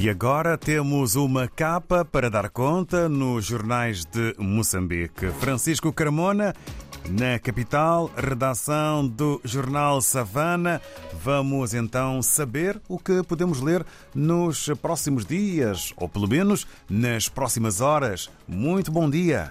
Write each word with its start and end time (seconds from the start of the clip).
E 0.00 0.08
agora 0.08 0.56
temos 0.56 1.16
uma 1.16 1.48
capa 1.48 2.04
para 2.04 2.30
dar 2.30 2.50
conta 2.50 3.08
nos 3.08 3.44
jornais 3.44 4.04
de 4.04 4.32
Moçambique. 4.38 5.28
Francisco 5.40 5.92
Carmona, 5.92 6.54
na 7.10 7.36
capital, 7.40 8.08
redação 8.16 9.04
do 9.04 9.40
jornal 9.42 10.00
Savana. 10.00 10.80
Vamos 11.20 11.74
então 11.74 12.22
saber 12.22 12.80
o 12.88 12.96
que 12.96 13.24
podemos 13.24 13.60
ler 13.60 13.84
nos 14.14 14.68
próximos 14.80 15.26
dias, 15.26 15.92
ou 15.96 16.08
pelo 16.08 16.28
menos 16.28 16.64
nas 16.88 17.28
próximas 17.28 17.80
horas. 17.80 18.30
Muito 18.46 18.92
bom 18.92 19.10
dia. 19.10 19.50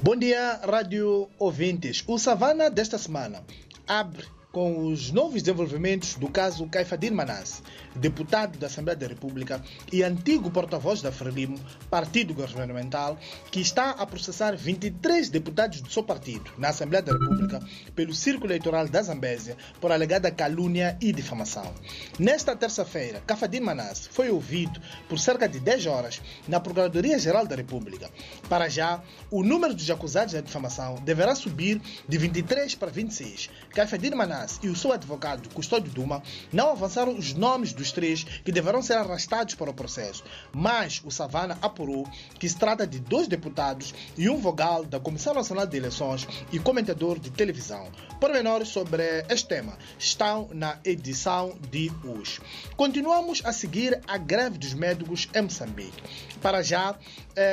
Bom 0.00 0.14
dia, 0.14 0.60
rádio 0.70 1.28
ouvintes. 1.36 2.04
O 2.06 2.16
Savana 2.16 2.70
desta 2.70 2.96
semana 2.96 3.42
abre 3.88 4.24
com 4.52 4.86
os 4.86 5.12
novos 5.12 5.42
desenvolvimentos 5.42 6.14
do 6.14 6.28
caso 6.28 6.66
Caifadir 6.66 7.12
Manas, 7.12 7.62
deputado 7.94 8.58
da 8.58 8.66
Assembleia 8.66 8.96
da 8.96 9.06
República 9.06 9.62
e 9.92 10.02
antigo 10.02 10.50
porta-voz 10.50 11.00
da 11.00 11.12
Frelimo, 11.12 11.58
partido 11.88 12.34
governamental, 12.34 13.16
que 13.50 13.60
está 13.60 13.90
a 13.90 14.04
processar 14.04 14.56
23 14.56 15.28
deputados 15.28 15.80
do 15.80 15.90
seu 15.90 16.02
partido 16.02 16.50
na 16.58 16.70
Assembleia 16.70 17.02
da 17.02 17.12
República 17.12 17.60
pelo 17.94 18.12
Círculo 18.12 18.48
Eleitoral 18.48 18.88
da 18.88 19.02
Zambésia 19.02 19.56
por 19.80 19.92
alegada 19.92 20.30
calúnia 20.32 20.96
e 21.00 21.12
difamação. 21.12 21.72
Nesta 22.18 22.56
terça-feira, 22.56 23.22
Caifadir 23.24 23.62
Manas 23.62 24.08
foi 24.08 24.30
ouvido 24.30 24.80
por 25.08 25.18
cerca 25.18 25.48
de 25.48 25.60
10 25.60 25.86
horas 25.86 26.20
na 26.48 26.58
Procuradoria-Geral 26.58 27.46
da 27.46 27.54
República. 27.54 28.10
Para 28.48 28.68
já, 28.68 29.00
o 29.30 29.44
número 29.44 29.74
dos 29.74 29.88
acusados 29.90 30.34
da 30.34 30.40
difamação 30.40 30.96
deverá 30.96 31.36
subir 31.36 31.80
de 32.08 32.18
23 32.18 32.74
para 32.74 32.90
26. 32.90 33.48
Caifadir 33.72 34.16
Manas 34.16 34.39
e 34.62 34.68
o 34.68 34.76
seu 34.76 34.92
advogado, 34.92 35.48
Custódio 35.50 35.92
Duma, 35.92 36.22
não 36.52 36.70
avançaram 36.70 37.16
os 37.16 37.34
nomes 37.34 37.72
dos 37.72 37.92
três 37.92 38.24
que 38.24 38.52
deverão 38.52 38.82
ser 38.82 38.94
arrastados 38.94 39.54
para 39.54 39.70
o 39.70 39.74
processo, 39.74 40.24
mas 40.52 41.00
o 41.04 41.10
Savana 41.10 41.58
apurou 41.60 42.08
que 42.38 42.48
se 42.48 42.56
trata 42.56 42.86
de 42.86 42.98
dois 42.98 43.28
deputados 43.28 43.94
e 44.16 44.28
um 44.28 44.38
vogal 44.38 44.84
da 44.84 44.98
Comissão 44.98 45.34
Nacional 45.34 45.66
de 45.66 45.76
Eleições 45.76 46.26
e 46.52 46.58
comentador 46.58 47.18
de 47.18 47.30
televisão. 47.30 47.88
Pormenores 48.20 48.68
sobre 48.68 49.24
este 49.28 49.48
tema 49.48 49.76
estão 49.98 50.48
na 50.52 50.78
edição 50.84 51.56
de 51.70 51.90
hoje. 52.04 52.40
Continuamos 52.76 53.42
a 53.44 53.52
seguir 53.52 54.00
a 54.06 54.16
greve 54.16 54.58
dos 54.58 54.74
médicos 54.74 55.28
em 55.34 55.42
Moçambique. 55.42 56.02
Para 56.40 56.62
já, 56.62 56.96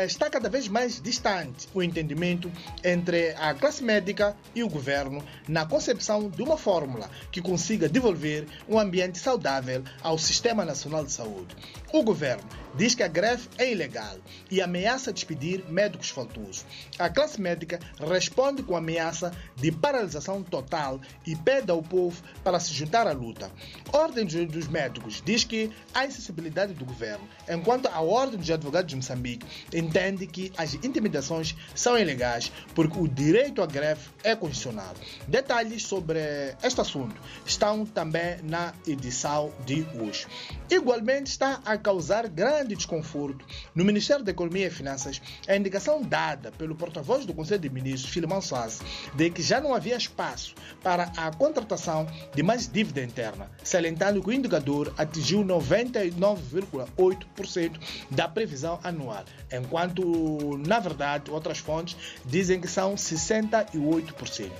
está 0.05 0.29
cada 0.29 0.49
vez 0.49 0.67
mais 0.67 1.01
distante 1.01 1.67
o 1.73 1.81
entendimento 1.83 2.51
entre 2.83 3.31
a 3.31 3.53
classe 3.53 3.83
médica 3.83 4.35
e 4.55 4.63
o 4.63 4.69
governo 4.69 5.23
na 5.47 5.65
concepção 5.65 6.29
de 6.29 6.41
uma 6.41 6.57
fórmula 6.77 7.09
que 7.31 7.41
consiga 7.41 7.89
devolver 7.89 8.45
um 8.69 8.77
ambiente 8.77 9.17
saudável 9.17 9.83
ao 10.03 10.17
Sistema 10.17 10.63
Nacional 10.63 11.03
de 11.03 11.11
Saúde. 11.11 11.55
O 11.91 12.03
governo 12.03 12.43
diz 12.75 12.93
que 12.93 13.01
a 13.01 13.07
greve 13.07 13.47
é 13.57 13.71
ilegal 13.71 14.17
e 14.51 14.61
ameaça 14.61 15.11
despedir 15.11 15.65
médicos 15.67 16.09
faltosos. 16.09 16.65
A 16.99 17.09
classe 17.09 17.41
médica 17.41 17.79
responde 17.99 18.61
com 18.61 18.75
ameaça 18.75 19.31
de 19.55 19.71
paralisação 19.71 20.43
total 20.43 21.01
e 21.25 21.35
pede 21.35 21.71
ao 21.71 21.81
povo 21.81 22.21
para 22.43 22.59
se 22.59 22.71
juntar 22.73 23.07
à 23.07 23.11
luta. 23.11 23.51
Ordem 23.91 24.25
dos 24.25 24.67
Médicos 24.67 25.23
diz 25.25 25.43
que 25.43 25.71
há 25.93 26.05
insensibilidade 26.05 26.73
do 26.73 26.85
governo, 26.85 27.27
enquanto 27.49 27.87
a 27.87 28.01
Ordem 28.01 28.37
dos 28.37 28.51
Advogados 28.51 28.89
de 28.89 28.95
Moçambique 28.95 29.45
entende 29.73 30.27
que 30.27 30.51
as 30.57 30.75
intimidações 30.75 31.55
são 31.73 31.97
ilegais 31.97 32.51
porque 32.75 32.99
o 32.99 33.07
direito 33.07 33.63
à 33.63 33.65
greve 33.65 34.01
é 34.23 34.35
constitucional. 34.35 34.93
Detalhes 35.27 35.83
sobre 35.83 36.19
este 36.67 36.81
assunto 36.81 37.15
estão 37.45 37.85
também 37.85 38.39
na 38.43 38.73
edição 38.85 39.53
de 39.65 39.87
hoje. 39.97 40.27
Igualmente 40.69 41.31
está 41.31 41.61
a 41.65 41.77
causar 41.77 42.27
grande 42.27 42.75
desconforto 42.75 43.45
no 43.73 43.85
Ministério 43.85 44.25
da 44.25 44.31
Economia 44.31 44.67
e 44.67 44.69
Finanças 44.69 45.21
a 45.47 45.55
indicação 45.55 46.01
dada 46.01 46.51
pelo 46.51 46.75
porta-voz 46.75 47.25
do 47.25 47.33
Conselho 47.33 47.61
de 47.61 47.69
Ministros, 47.69 48.11
Filimão 48.11 48.41
Soares, 48.41 48.81
de 49.15 49.29
que 49.29 49.41
já 49.41 49.61
não 49.61 49.73
havia 49.73 49.95
espaço 49.95 50.53
para 50.83 51.03
a 51.15 51.31
contratação 51.31 52.05
de 52.35 52.43
mais 52.43 52.67
dívida 52.67 53.01
interna, 53.01 53.49
salientando 53.63 54.21
que 54.21 54.27
o 54.29 54.33
indicador 54.33 54.93
atingiu 54.97 55.45
99,8% 55.45 57.79
da 58.11 58.27
previsão 58.27 58.77
anual, 58.83 59.23
enquanto, 59.51 60.57
na 60.67 60.79
verdade, 60.79 61.31
outras 61.31 61.59
fontes 61.59 61.95
dizem 62.25 62.59
que 62.59 62.67
são 62.67 62.95
68%. 62.95 64.51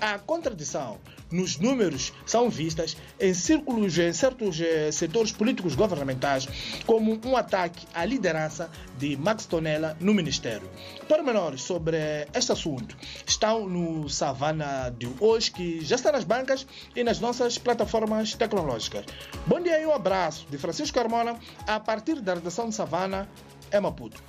A 0.00 0.16
contradição 0.18 0.98
nos 1.30 1.55
números 1.58 2.12
são 2.24 2.48
vistas 2.48 2.96
em 3.20 3.34
círculos, 3.34 3.98
em 3.98 4.12
certos 4.12 4.58
setores 4.92 5.32
políticos 5.32 5.74
governamentais, 5.74 6.48
como 6.86 7.18
um 7.24 7.36
ataque 7.36 7.86
à 7.94 8.04
liderança 8.04 8.70
de 8.98 9.16
Max 9.16 9.46
Tonella 9.46 9.96
no 10.00 10.14
Ministério. 10.14 10.68
Pormenores 11.08 11.62
sobre 11.62 11.96
este 12.34 12.52
assunto 12.52 12.96
estão 13.26 13.68
no 13.68 14.08
Savana 14.08 14.94
de 14.96 15.08
hoje, 15.20 15.50
que 15.50 15.84
já 15.84 15.96
está 15.96 16.12
nas 16.12 16.24
bancas 16.24 16.66
e 16.94 17.02
nas 17.02 17.20
nossas 17.20 17.58
plataformas 17.58 18.34
tecnológicas. 18.34 19.04
Bom 19.46 19.60
dia 19.60 19.80
e 19.80 19.86
um 19.86 19.92
abraço 19.92 20.46
de 20.50 20.58
Francisco 20.58 20.96
Carmona, 20.96 21.38
a 21.66 21.78
partir 21.80 22.20
da 22.20 22.34
redação 22.34 22.68
de 22.68 22.74
Savana, 22.74 23.28
é 23.70 23.80
Maputo. 23.80 24.22